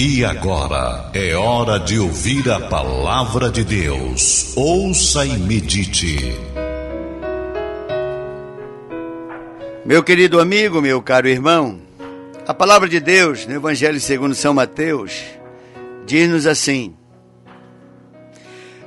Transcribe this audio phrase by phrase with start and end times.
[0.00, 4.56] E agora é hora de ouvir a palavra de Deus.
[4.56, 6.38] Ouça e medite.
[9.84, 11.80] Meu querido amigo, meu caro irmão,
[12.46, 15.20] a palavra de Deus no Evangelho segundo São Mateus
[16.06, 16.94] diz-nos assim: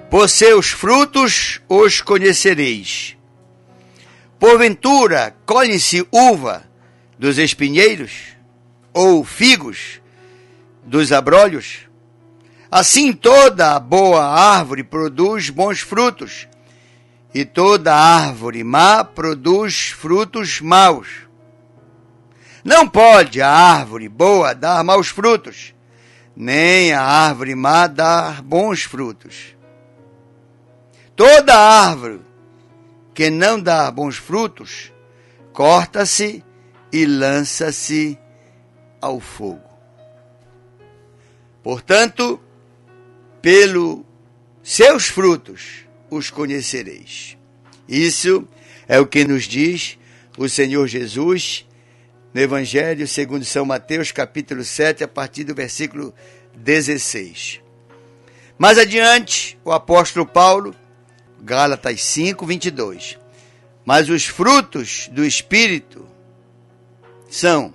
[0.10, 3.18] Por seus frutos os conhecereis.
[4.40, 6.64] Porventura, colhe-se uva
[7.20, 8.14] dos espinheiros
[8.94, 10.01] ou figos
[10.92, 11.88] dos abrolhos?
[12.70, 16.50] Assim toda boa árvore produz bons frutos,
[17.34, 21.08] e toda árvore má produz frutos maus.
[22.62, 25.74] Não pode a árvore boa dar maus frutos,
[26.36, 29.56] nem a árvore má dar bons frutos.
[31.16, 32.20] Toda árvore
[33.14, 34.92] que não dá bons frutos,
[35.54, 36.44] corta-se
[36.92, 38.20] e lança-se
[39.02, 39.71] ao fogo.
[41.64, 42.40] Portanto,
[43.42, 44.06] pelo
[44.64, 47.38] seus frutos os conhecereis.
[47.88, 48.48] Isso
[48.88, 49.98] é o que nos diz
[50.38, 51.66] o Senhor Jesus
[52.34, 56.14] no Evangelho segundo São Mateus, capítulo 7, a partir do versículo
[56.56, 57.60] 16.
[58.58, 60.76] Mais adiante, o apóstolo Paulo,
[61.42, 63.18] Gálatas 5, 22.
[63.84, 66.08] Mas os frutos do Espírito
[67.30, 67.74] são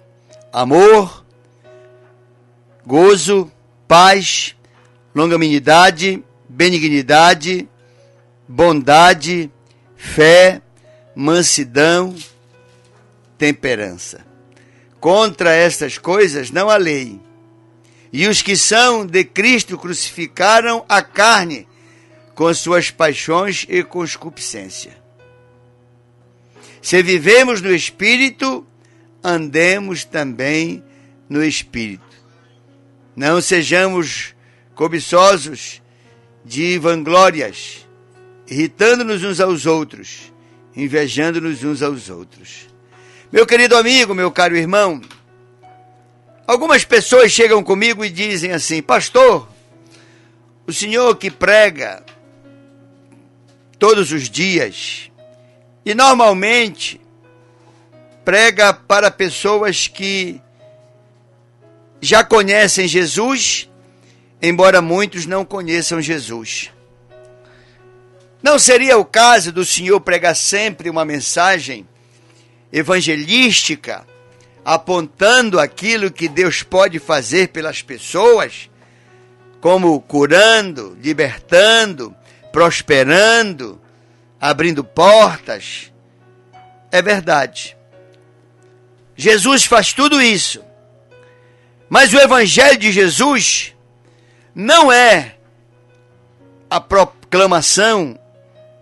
[0.52, 1.26] amor,
[2.86, 3.50] gozo,
[3.86, 4.54] paz,
[5.14, 7.68] longanimidade, benignidade,
[8.46, 9.50] bondade,
[9.96, 10.60] fé,
[11.14, 12.14] mansidão,
[13.38, 14.24] temperança.
[15.00, 17.20] Contra estas coisas não há lei.
[18.12, 21.66] E os que são de Cristo crucificaram a carne
[22.34, 24.96] com suas paixões e concupiscência.
[26.80, 28.64] Se vivemos no Espírito,
[29.22, 30.84] andemos também
[31.28, 32.05] no Espírito.
[33.16, 34.34] Não sejamos
[34.74, 35.80] cobiçosos
[36.44, 37.88] de vanglórias,
[38.46, 40.30] irritando-nos uns aos outros,
[40.76, 42.68] invejando-nos uns aos outros.
[43.32, 45.00] Meu querido amigo, meu caro irmão,
[46.46, 49.48] algumas pessoas chegam comigo e dizem assim: Pastor,
[50.66, 52.04] o senhor que prega
[53.78, 55.10] todos os dias
[55.86, 57.00] e normalmente
[58.26, 60.40] prega para pessoas que
[62.00, 63.68] já conhecem Jesus,
[64.40, 66.70] embora muitos não conheçam Jesus.
[68.42, 71.88] Não seria o caso do Senhor pregar sempre uma mensagem
[72.72, 74.06] evangelística,
[74.64, 78.70] apontando aquilo que Deus pode fazer pelas pessoas,
[79.60, 82.14] como curando, libertando,
[82.52, 83.80] prosperando,
[84.40, 85.92] abrindo portas?
[86.92, 87.76] É verdade.
[89.16, 90.65] Jesus faz tudo isso.
[91.88, 93.74] Mas o Evangelho de Jesus
[94.54, 95.36] não é
[96.68, 98.18] a proclamação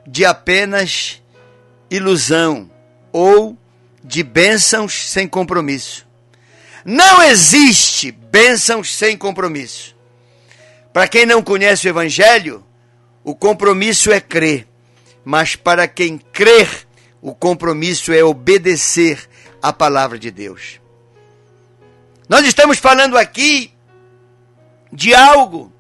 [0.06, 1.22] de apenas
[1.90, 2.70] ilusão
[3.12, 3.56] ou
[4.02, 6.06] de bênçãos sem compromisso.
[6.84, 9.94] Não existe bênçãos sem compromisso.
[10.92, 12.64] Para quem não conhece o Evangelho,
[13.22, 14.66] o compromisso é crer.
[15.24, 16.86] Mas para quem crer,
[17.22, 19.28] o compromisso é obedecer
[19.62, 20.80] a palavra de Deus.
[22.28, 23.70] Nós estamos falando aqui
[24.92, 25.72] de algo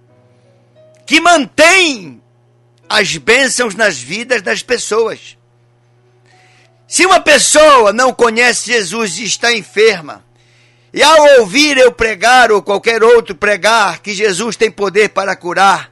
[1.06, 2.22] que mantém
[2.88, 5.38] as bênçãos nas vidas das pessoas.
[6.86, 10.24] Se uma pessoa não conhece Jesus e está enferma,
[10.92, 15.90] e ao ouvir eu pregar ou qualquer outro pregar que Jesus tem poder para curar,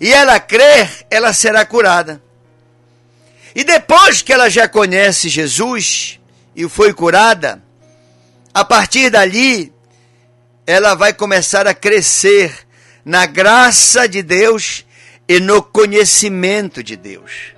[0.00, 2.22] e ela crer, ela será curada.
[3.54, 6.20] E depois que ela já conhece Jesus
[6.54, 7.62] e foi curada,
[8.56, 9.70] a partir dali,
[10.66, 12.66] ela vai começar a crescer
[13.04, 14.82] na graça de Deus
[15.28, 17.52] e no conhecimento de Deus.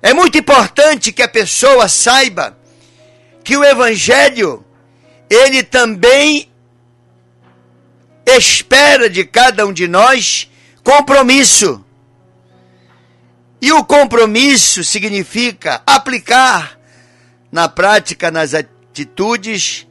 [0.00, 2.56] É muito importante que a pessoa saiba
[3.42, 4.64] que o evangelho
[5.28, 6.48] ele também
[8.24, 10.48] espera de cada um de nós
[10.84, 11.84] compromisso.
[13.60, 16.78] E o compromisso significa aplicar
[17.50, 18.54] na prática, nas
[18.96, 19.86] atitudes,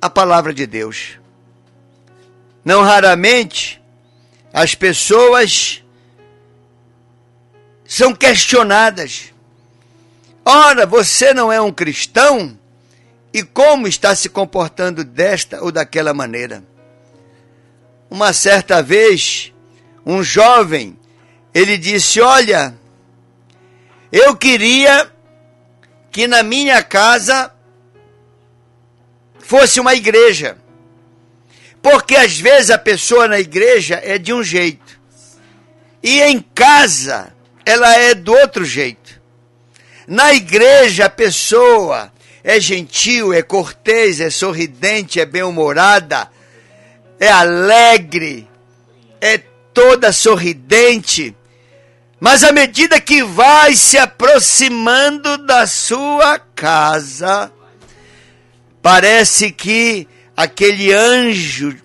[0.00, 1.18] a palavra de Deus.
[2.64, 3.82] Não raramente
[4.50, 5.84] as pessoas
[7.86, 9.34] são questionadas.
[10.42, 12.58] Ora, você não é um cristão?
[13.30, 16.64] E como está se comportando desta ou daquela maneira?
[18.08, 19.52] Uma certa vez,
[20.06, 20.98] um jovem,
[21.52, 22.74] ele disse: Olha,
[24.10, 25.12] eu queria
[26.10, 27.52] que na minha casa
[29.38, 30.56] fosse uma igreja.
[31.82, 35.00] Porque às vezes a pessoa na igreja é de um jeito.
[36.02, 37.32] E em casa
[37.64, 39.20] ela é do outro jeito.
[40.06, 42.12] Na igreja a pessoa
[42.42, 46.30] é gentil, é cortês, é sorridente, é bem-humorada,
[47.20, 48.48] é alegre,
[49.20, 49.38] é
[49.74, 51.36] toda sorridente.
[52.20, 57.52] Mas à medida que vai se aproximando da sua casa,
[58.82, 61.76] parece que aquele anjo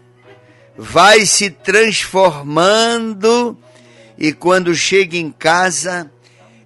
[0.76, 3.58] vai se transformando
[4.18, 6.10] e quando chega em casa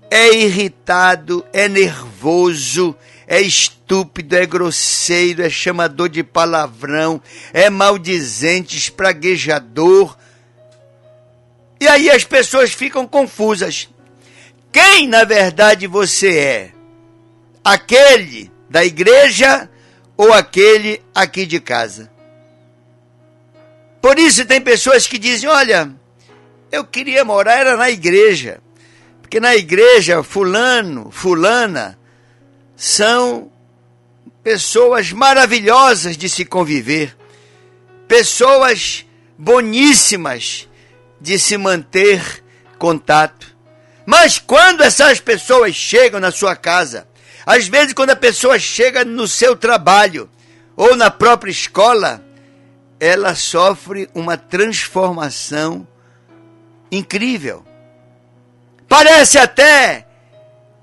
[0.10, 2.96] é irritado, é nervoso,
[3.28, 7.22] é estúpido, é grosseiro, é chamador de palavrão,
[7.52, 10.18] é maldizente, espraguejador.
[11.79, 13.89] E aí as pessoas ficam confusas.
[14.71, 16.71] Quem na verdade você é?
[17.63, 19.69] Aquele da igreja
[20.15, 22.12] ou aquele aqui de casa?
[24.01, 25.91] Por isso tem pessoas que dizem: olha,
[26.71, 28.59] eu queria morar era na igreja.
[29.21, 32.00] Porque na igreja, fulano, fulana,
[32.77, 33.51] são
[34.41, 37.13] pessoas maravilhosas de se conviver,
[38.07, 39.06] pessoas
[39.38, 40.67] boníssimas
[41.19, 42.44] de se manter
[42.78, 43.56] contato.
[44.06, 47.08] Mas quando essas pessoas chegam na sua casa,
[47.46, 50.30] às vezes quando a pessoa chega no seu trabalho
[50.75, 52.24] ou na própria escola,
[53.00, 55.88] ela sofre uma transformação
[56.92, 57.66] incrível.
[58.88, 60.08] Parece até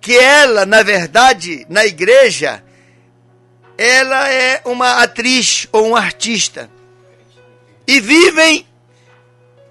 [0.01, 2.63] que ela, na verdade, na igreja,
[3.79, 6.71] ela é uma atriz ou um artista.
[7.87, 8.67] E vivem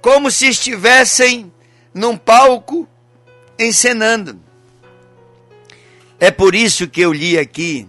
[0.03, 1.50] como se estivessem
[1.94, 2.85] num palco
[3.57, 4.38] encenando.
[6.19, 7.88] É por isso que eu li aqui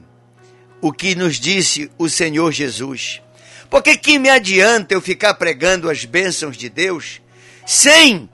[0.81, 3.21] o que nos disse o Senhor Jesus.
[3.69, 7.21] Porque que me adianta eu ficar pregando as bênçãos de Deus
[7.67, 8.31] sem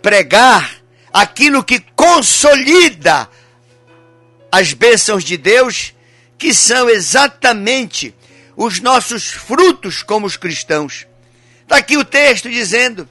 [0.00, 0.80] pregar
[1.12, 3.28] aquilo que consolida
[4.52, 5.92] as bênçãos de Deus,
[6.38, 8.14] que são exatamente
[8.56, 11.08] os nossos frutos como os cristãos.
[11.64, 13.08] Está aqui o texto dizendo: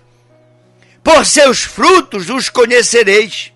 [1.03, 3.51] Por seus frutos os conhecereis.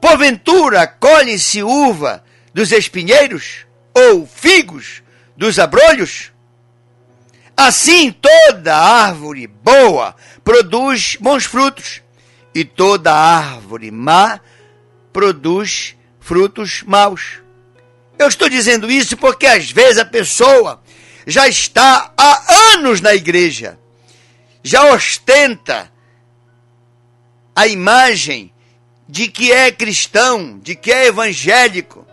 [0.00, 2.22] Porventura colhem-se uva
[2.54, 5.02] dos espinheiros ou figos
[5.36, 6.30] dos abrolhos?
[7.56, 12.02] Assim toda árvore boa produz bons frutos
[12.54, 14.38] e toda árvore má
[15.12, 17.40] produz frutos maus.
[18.18, 20.82] Eu estou dizendo isso porque às vezes a pessoa
[21.26, 23.78] já está há anos na igreja,
[24.66, 25.92] já ostenta
[27.54, 28.52] a imagem
[29.08, 32.04] de que é cristão, de que é evangélico,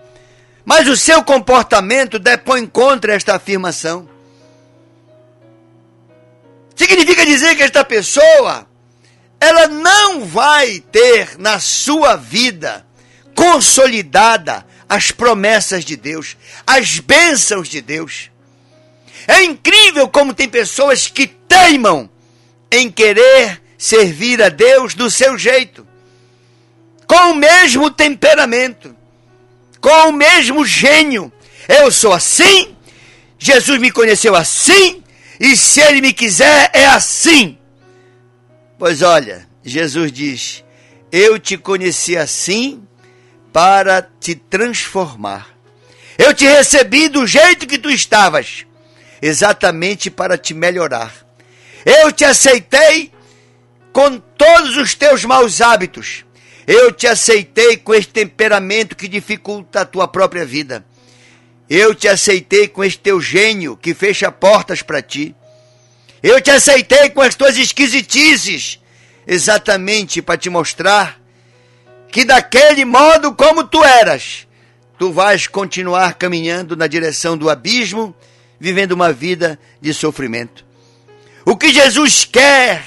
[0.64, 4.08] mas o seu comportamento depõe contra esta afirmação.
[6.76, 8.68] Significa dizer que esta pessoa
[9.40, 12.86] ela não vai ter na sua vida
[13.34, 18.30] consolidada as promessas de Deus, as bênçãos de Deus.
[19.28, 22.13] É incrível como tem pessoas que teimam
[22.74, 25.88] em querer servir a Deus do seu jeito,
[27.06, 28.96] com o mesmo temperamento,
[29.80, 31.32] com o mesmo gênio.
[31.68, 32.76] Eu sou assim,
[33.38, 35.04] Jesus me conheceu assim,
[35.40, 37.58] e se ele me quiser, é assim.
[38.80, 40.64] Pois olha, Jesus diz:
[41.12, 42.82] Eu te conheci assim
[43.52, 45.50] para te transformar.
[46.18, 48.66] Eu te recebi do jeito que tu estavas,
[49.22, 51.23] exatamente para te melhorar.
[51.86, 53.12] Eu te aceitei
[53.92, 56.26] com todos os teus maus hábitos.
[56.66, 60.86] Eu te aceitei com este temperamento que dificulta a tua própria vida.
[61.70, 65.36] Eu te aceitei com este teu gênio que fecha portas para ti.
[66.22, 68.80] Eu te aceitei com as tuas esquisitices,
[69.28, 71.22] exatamente para te mostrar
[72.10, 74.48] que daquele modo como tu eras,
[74.98, 78.16] tu vais continuar caminhando na direção do abismo,
[78.60, 80.64] vivendo uma vida de sofrimento.
[81.46, 82.84] O que Jesus quer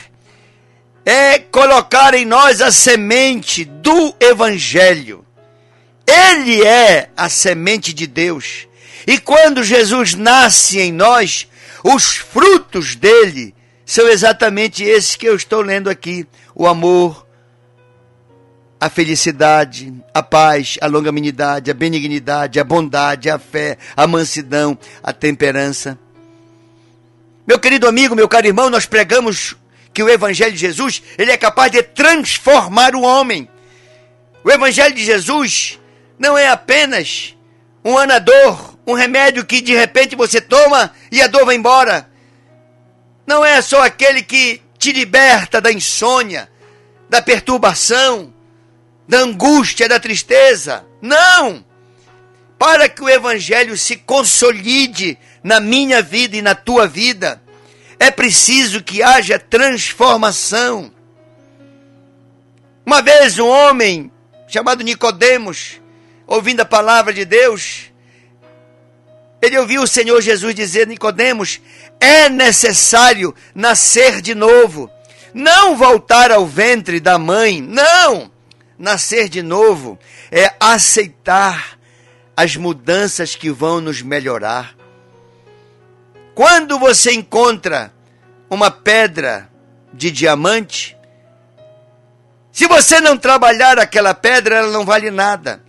[1.05, 5.25] é colocar em nós a semente do Evangelho.
[6.07, 8.67] Ele é a semente de Deus.
[9.07, 11.49] E quando Jesus nasce em nós,
[11.85, 17.25] os frutos dele são exatamente esses que eu estou lendo aqui: o amor,
[18.81, 25.13] a felicidade, a paz, a longanimidade, a benignidade, a bondade, a fé, a mansidão, a
[25.13, 25.97] temperança.
[27.47, 29.55] Meu querido amigo, meu caro irmão, nós pregamos
[29.93, 33.49] que o evangelho de Jesus, ele é capaz de transformar o homem.
[34.43, 35.79] O evangelho de Jesus
[36.19, 37.37] não é apenas
[37.85, 42.09] um anador um remédio que de repente você toma e a dor vai embora.
[43.27, 46.49] Não é só aquele que te liberta da insônia,
[47.11, 48.33] da perturbação,
[49.09, 50.87] da angústia, da tristeza.
[51.03, 51.65] Não!
[52.57, 57.41] Para que o Evangelho se consolide na minha vida e na tua vida,
[58.01, 60.91] é preciso que haja transformação.
[62.85, 64.11] Uma vez um homem
[64.49, 65.81] chamado Nicodemos,
[66.27, 67.93] ouvindo a palavra de Deus,
[69.41, 71.61] ele ouviu o Senhor Jesus dizer: Nicodemos,
[72.01, 74.91] é necessário nascer de novo,
[75.33, 78.33] não voltar ao ventre da mãe, não.
[78.77, 79.97] Nascer de novo
[80.29, 81.79] é aceitar
[82.37, 84.76] as mudanças que vão nos melhorar.
[86.37, 87.91] Quando você encontra
[88.51, 89.49] uma pedra
[89.91, 90.95] de diamante,
[92.53, 95.63] se você não trabalhar aquela pedra, ela não vale nada.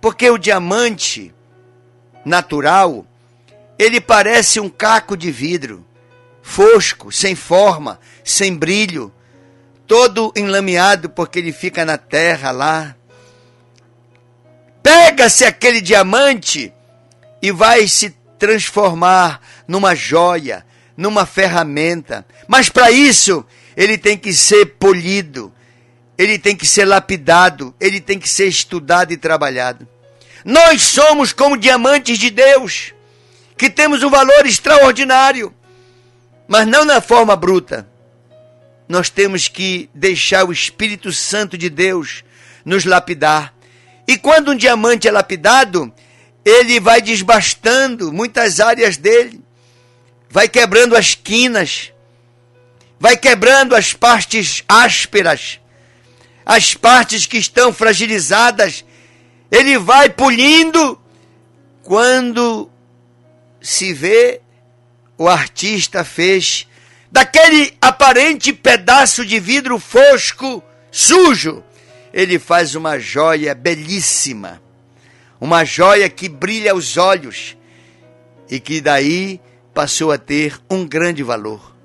[0.00, 1.34] Porque o diamante
[2.24, 3.04] natural,
[3.76, 5.84] ele parece um caco de vidro,
[6.40, 9.12] fosco, sem forma, sem brilho,
[9.84, 12.94] todo enlameado porque ele fica na terra lá.
[14.80, 16.72] Pega-se aquele diamante
[17.42, 20.64] e vai se transformar numa joia,
[20.96, 22.26] numa ferramenta.
[22.46, 23.44] Mas para isso,
[23.76, 25.52] ele tem que ser polido,
[26.16, 29.86] ele tem que ser lapidado, ele tem que ser estudado e trabalhado.
[30.44, 32.92] Nós somos como diamantes de Deus,
[33.56, 35.54] que temos um valor extraordinário,
[36.46, 37.88] mas não na forma bruta.
[38.86, 42.22] Nós temos que deixar o Espírito Santo de Deus
[42.64, 43.54] nos lapidar.
[44.06, 45.90] E quando um diamante é lapidado,
[46.44, 49.40] ele vai desbastando muitas áreas dele,
[50.28, 51.92] vai quebrando as quinas,
[53.00, 55.58] vai quebrando as partes ásperas,
[56.44, 58.84] as partes que estão fragilizadas,
[59.50, 61.00] ele vai polindo.
[61.82, 62.70] Quando
[63.60, 64.40] se vê,
[65.18, 66.66] o artista fez
[67.12, 71.62] daquele aparente pedaço de vidro fosco, sujo,
[72.12, 74.63] ele faz uma joia belíssima
[75.44, 77.54] uma joia que brilha aos olhos
[78.50, 79.38] e que daí
[79.74, 81.76] passou a ter um grande valor.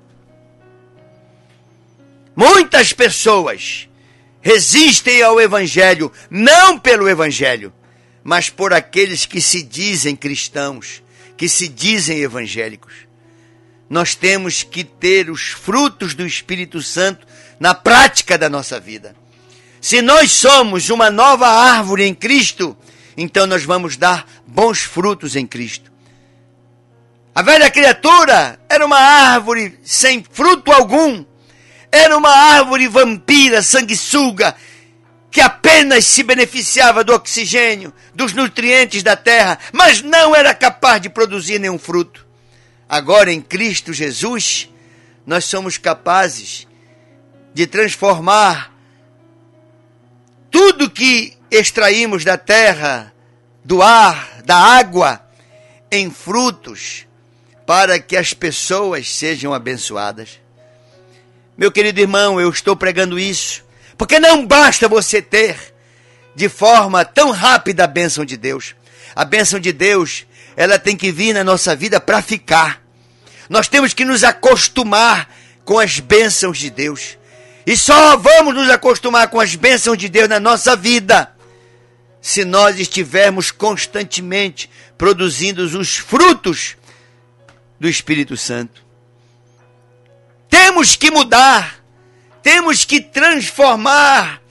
[2.34, 3.86] Muitas pessoas
[4.40, 7.70] resistem ao Evangelho, não pelo Evangelho,
[8.24, 11.02] mas por aqueles que se dizem cristãos,
[11.36, 12.94] que se dizem evangélicos.
[13.90, 17.26] Nós temos que ter os frutos do Espírito Santo
[17.58, 19.14] na prática da nossa vida.
[19.82, 22.74] Se nós somos uma nova árvore em Cristo,
[23.22, 25.92] então nós vamos dar bons frutos em Cristo.
[27.34, 31.22] A velha criatura era uma árvore sem fruto algum,
[31.92, 34.56] era uma árvore vampira, sanguessuga,
[35.30, 41.10] que apenas se beneficiava do oxigênio, dos nutrientes da terra, mas não era capaz de
[41.10, 42.26] produzir nenhum fruto.
[42.88, 44.70] Agora em Cristo Jesus,
[45.26, 46.66] nós somos capazes
[47.52, 48.74] de transformar
[50.50, 53.12] tudo que extraímos da terra,
[53.64, 55.20] do ar, da água,
[55.90, 57.06] em frutos,
[57.66, 60.40] para que as pessoas sejam abençoadas.
[61.56, 63.64] Meu querido irmão, eu estou pregando isso,
[63.98, 65.74] porque não basta você ter
[66.34, 68.74] de forma tão rápida a bênção de Deus.
[69.14, 70.24] A bênção de Deus,
[70.56, 72.80] ela tem que vir na nossa vida para ficar.
[73.48, 75.28] Nós temos que nos acostumar
[75.64, 77.18] com as bênçãos de Deus.
[77.66, 81.30] E só vamos nos acostumar com as bênçãos de Deus na nossa vida
[82.20, 86.76] se nós estivermos constantemente produzindo os frutos
[87.78, 88.84] do Espírito Santo.
[90.48, 91.82] Temos que mudar,
[92.42, 94.42] temos que transformar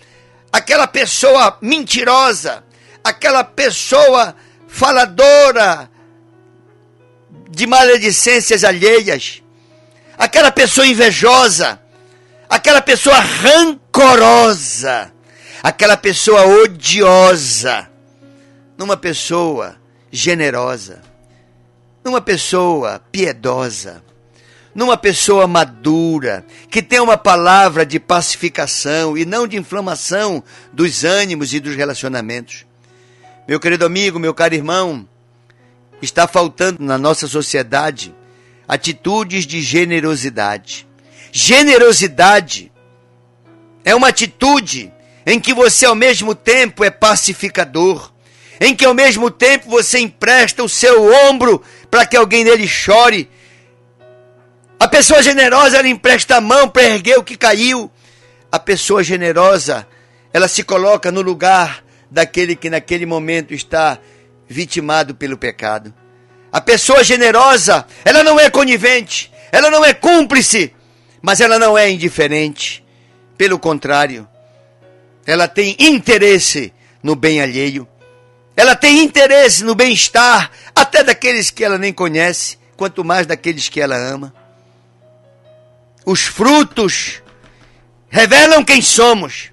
[0.51, 2.63] aquela pessoa mentirosa,
[3.03, 4.35] aquela pessoa
[4.67, 5.89] faladora
[7.49, 9.43] de maledicências alheias,
[10.17, 11.79] aquela pessoa invejosa,
[12.49, 15.11] aquela pessoa rancorosa
[15.61, 17.89] aquela pessoa odiosa,
[18.77, 19.75] numa pessoa
[20.11, 21.01] generosa,
[22.03, 24.03] numa pessoa piedosa,
[24.73, 31.53] numa pessoa madura, que tem uma palavra de pacificação e não de inflamação dos ânimos
[31.53, 32.65] e dos relacionamentos.
[33.47, 35.07] Meu querido amigo, meu caro irmão,
[36.01, 38.15] está faltando na nossa sociedade
[38.67, 40.87] atitudes de generosidade.
[41.31, 42.71] Generosidade
[43.83, 44.93] é uma atitude
[45.25, 48.11] em que você ao mesmo tempo é pacificador,
[48.59, 53.29] em que ao mesmo tempo você empresta o seu ombro para que alguém nele chore.
[54.79, 57.91] A pessoa generosa ela empresta a mão para erguer o que caiu.
[58.51, 59.87] A pessoa generosa
[60.33, 63.99] ela se coloca no lugar daquele que naquele momento está
[64.47, 65.93] vitimado pelo pecado.
[66.51, 70.73] A pessoa generosa, ela não é conivente, ela não é cúmplice,
[71.21, 72.83] mas ela não é indiferente.
[73.37, 74.27] Pelo contrário,
[75.29, 77.87] ela tem interesse no bem alheio.
[78.57, 83.79] Ela tem interesse no bem-estar até daqueles que ela nem conhece, quanto mais daqueles que
[83.79, 84.33] ela ama.
[86.03, 87.21] Os frutos
[88.09, 89.51] revelam quem somos.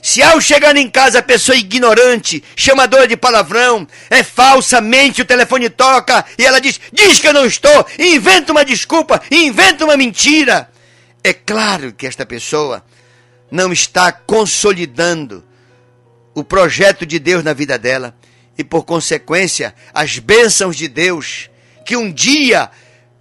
[0.00, 5.22] Se ao chegar em casa a pessoa é ignorante, chamadora de palavrão, é falsa, mente,
[5.22, 9.84] o telefone toca e ela diz: diz que eu não estou, inventa uma desculpa, inventa
[9.84, 10.70] uma mentira.
[11.24, 12.84] É claro que esta pessoa
[13.50, 15.44] não está consolidando
[16.34, 18.16] o projeto de Deus na vida dela
[18.56, 21.48] e, por consequência, as bênçãos de Deus
[21.84, 22.70] que um dia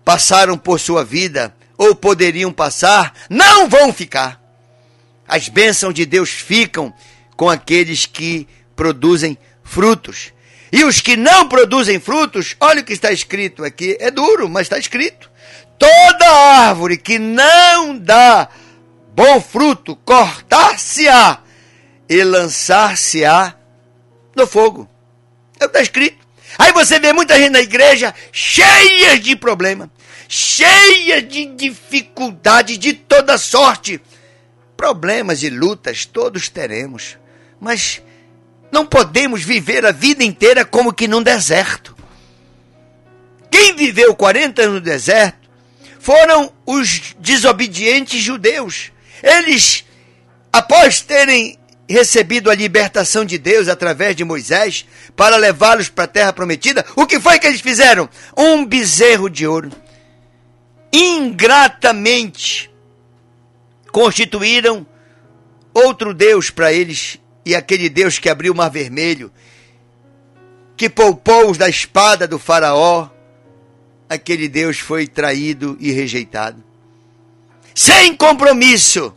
[0.04, 4.42] passaram por sua vida ou poderiam passar, não vão ficar.
[5.28, 6.94] As bênçãos de Deus ficam
[7.36, 10.34] com aqueles que produzem frutos.
[10.72, 14.64] E os que não produzem frutos, olha o que está escrito aqui, é duro, mas
[14.64, 15.32] está escrito.
[15.78, 18.50] Toda árvore que não dá
[19.18, 21.40] bom fruto, cortar-se-á
[22.08, 23.56] e lançar-se-á
[24.36, 24.88] no fogo.
[25.60, 26.28] É o que está escrito.
[26.56, 29.92] Aí você vê muita gente na igreja cheia de problema,
[30.30, 34.00] cheia de dificuldades de toda sorte.
[34.78, 37.18] Problemas e lutas todos teremos,
[37.60, 38.04] mas
[38.72, 41.98] não podemos viver a vida inteira como que num deserto.
[43.50, 45.50] Quem viveu 40 anos no deserto
[46.00, 48.92] foram os desobedientes judeus.
[49.22, 49.86] Eles,
[50.52, 51.58] após terem
[51.90, 57.06] recebido a libertação de Deus através de Moisés para levá-los para a terra prometida, o
[57.06, 58.10] que foi que eles fizeram?
[58.36, 59.72] Um bezerro de ouro.
[60.92, 62.70] Ingratamente
[63.92, 64.86] constituíram
[65.74, 69.32] outro Deus para eles, e aquele Deus que abriu o mar vermelho,
[70.76, 73.10] que poupou-os da espada do Faraó,
[74.10, 76.64] aquele Deus foi traído e rejeitado.
[77.78, 79.16] Sem compromisso,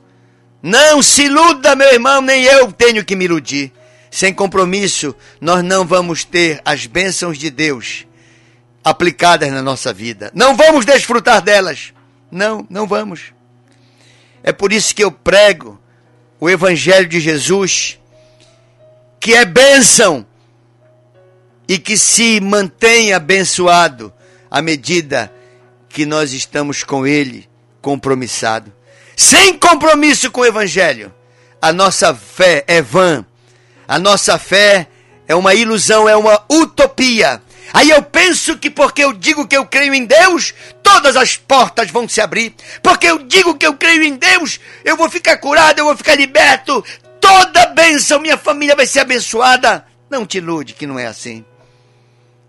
[0.63, 3.73] não se iluda, meu irmão, nem eu tenho que me iludir.
[4.11, 8.07] Sem compromisso, nós não vamos ter as bênçãos de Deus
[8.85, 10.31] aplicadas na nossa vida.
[10.35, 11.95] Não vamos desfrutar delas.
[12.31, 13.33] Não, não vamos.
[14.43, 15.81] É por isso que eu prego
[16.39, 17.99] o Evangelho de Jesus,
[19.19, 20.27] que é bênção
[21.67, 24.13] e que se mantém abençoado
[24.51, 25.33] à medida
[25.89, 27.49] que nós estamos com Ele
[27.81, 28.73] compromissado.
[29.17, 31.13] Sem compromisso com o Evangelho,
[31.61, 33.25] a nossa fé é vã,
[33.87, 34.87] a nossa fé
[35.29, 39.65] é uma ilusão, é uma utopia Aí eu penso que porque eu digo que eu
[39.65, 42.55] creio em Deus, todas as portas vão se abrir.
[42.83, 46.17] Porque eu digo que eu creio em Deus, eu vou ficar curado, eu vou ficar
[46.17, 46.85] liberto.
[47.21, 49.87] Toda bênção, minha família vai ser abençoada.
[50.09, 51.45] Não te ilude que não é assim.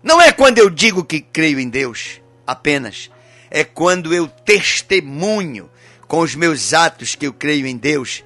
[0.02, 3.08] Não é quando eu digo que creio em Deus apenas.
[3.52, 5.70] É quando eu testemunho
[6.08, 8.24] com os meus atos que eu creio em Deus,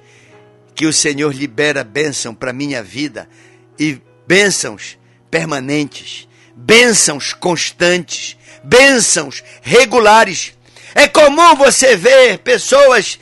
[0.73, 3.29] que o Senhor libera bênção para minha vida
[3.77, 4.97] e bênçãos
[5.29, 10.53] permanentes bênçãos constantes, bênçãos regulares.
[10.95, 13.19] É comum você ver pessoas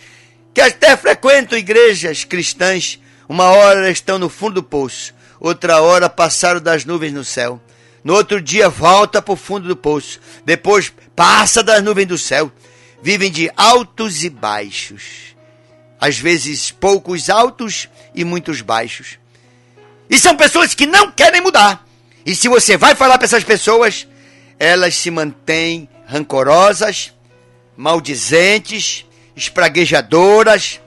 [0.54, 6.62] que até frequentam igrejas cristãs, uma hora estão no fundo do poço, outra hora passaram
[6.62, 7.60] das nuvens no céu.
[8.06, 12.52] No outro dia volta para o fundo do poço, depois passa das nuvens do céu.
[13.02, 15.36] Vivem de altos e baixos,
[16.00, 19.18] às vezes poucos altos e muitos baixos.
[20.08, 21.84] E são pessoas que não querem mudar.
[22.24, 24.08] E se você vai falar para essas pessoas,
[24.60, 27.12] elas se mantêm rancorosas,
[27.76, 29.04] maldizentes,
[29.36, 30.80] espraguejadoras,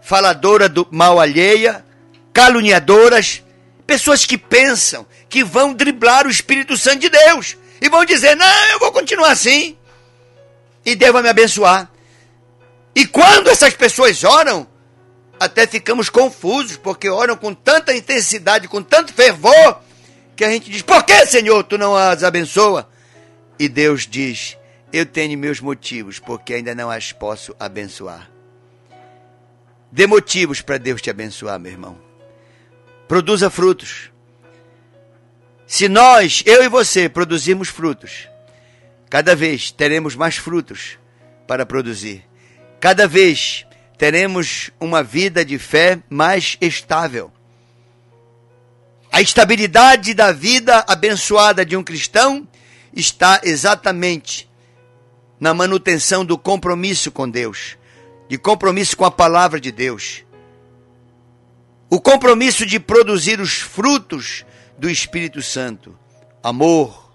[0.00, 1.84] faladoras do mal alheia,
[2.32, 3.42] caluniadoras,
[3.90, 8.66] pessoas que pensam que vão driblar o Espírito Santo de Deus e vão dizer: "Não,
[8.68, 9.76] eu vou continuar assim".
[10.86, 11.90] E Deus vai me abençoar.
[12.94, 14.64] E quando essas pessoas oram,
[15.40, 19.80] até ficamos confusos, porque oram com tanta intensidade, com tanto fervor,
[20.36, 22.88] que a gente diz: Por que, Senhor, tu não as abençoa?
[23.58, 24.56] E Deus diz:
[24.92, 28.30] Eu tenho meus motivos, porque ainda não as posso abençoar.
[29.90, 32.09] Dê motivos para Deus te abençoar, meu irmão.
[33.10, 34.08] Produza frutos.
[35.66, 38.28] Se nós, eu e você, produzirmos frutos,
[39.10, 40.96] cada vez teremos mais frutos
[41.44, 42.24] para produzir.
[42.78, 43.66] Cada vez
[43.98, 47.32] teremos uma vida de fé mais estável.
[49.10, 52.46] A estabilidade da vida abençoada de um cristão
[52.94, 54.48] está exatamente
[55.40, 57.76] na manutenção do compromisso com Deus,
[58.28, 60.24] de compromisso com a palavra de Deus.
[61.90, 64.46] O compromisso de produzir os frutos
[64.78, 65.98] do Espírito Santo:
[66.40, 67.12] amor,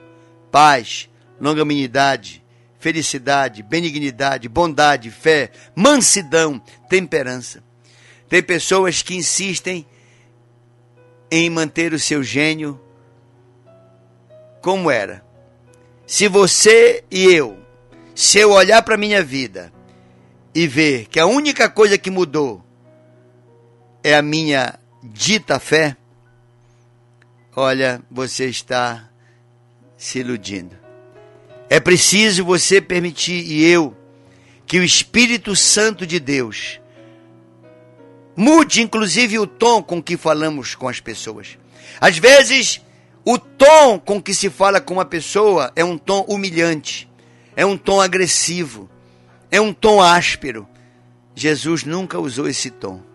[0.51, 1.09] paz,
[1.39, 2.43] longanimidade,
[2.77, 7.63] felicidade, benignidade, bondade, fé, mansidão, temperança.
[8.27, 9.87] Tem pessoas que insistem
[11.31, 12.79] em manter o seu gênio
[14.61, 15.23] como era.
[16.05, 17.57] Se você e eu,
[18.13, 19.71] se eu olhar para minha vida
[20.53, 22.64] e ver que a única coisa que mudou
[24.05, 25.97] é a minha dita fé,
[27.55, 29.09] olha, você está
[29.97, 30.77] se iludindo.
[31.67, 33.97] É preciso você permitir e eu
[34.67, 36.79] que o Espírito Santo de Deus
[38.37, 41.57] mude inclusive o tom com que falamos com as pessoas.
[41.99, 42.81] Às vezes,
[43.25, 47.09] o tom com que se fala com uma pessoa é um tom humilhante,
[47.55, 48.87] é um tom agressivo,
[49.49, 50.67] é um tom áspero.
[51.33, 53.14] Jesus nunca usou esse tom.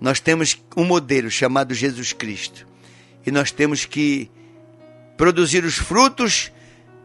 [0.00, 2.66] Nós temos um modelo chamado Jesus Cristo
[3.26, 4.30] e nós temos que
[5.16, 6.50] produzir os frutos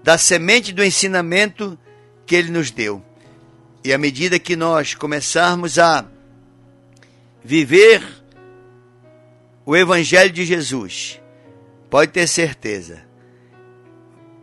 [0.02, 1.78] da semente do ensinamento
[2.26, 3.04] que ele nos deu.
[3.84, 6.06] E à medida que nós começarmos a
[7.44, 8.02] viver
[9.66, 11.20] o Evangelho de Jesus,
[11.90, 13.04] pode ter certeza,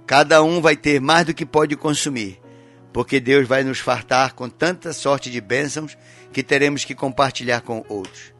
[0.06, 2.40] cada um vai ter mais do que pode consumir,
[2.92, 5.96] porque Deus vai nos fartar com tanta sorte de bênçãos
[6.32, 8.31] que teremos que compartilhar com outros.